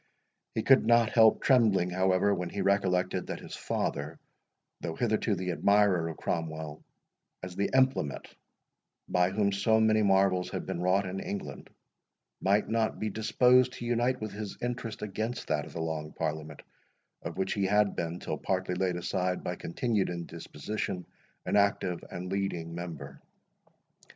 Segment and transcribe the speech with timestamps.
[0.55, 4.17] He could not help trembling, however, when he recollected that his father,
[4.79, 6.83] though hitherto the admirer of Cromwell,
[7.43, 8.27] as the implement
[9.07, 11.69] by whom so many marvels had been wrought in England,
[12.41, 16.63] might not be disposed to unite with his interest against that of the Long Parliament,
[17.21, 21.05] of which he had been, till partly laid aside by continued indisposition,
[21.45, 23.21] an active and leading member.